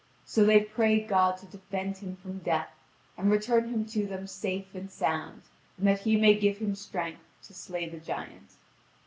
[0.25, 2.71] So they pray God to defend him from death,
[3.19, 5.43] and return him to them safe and sound,
[5.77, 8.55] and that He may give him strength to slay the giant.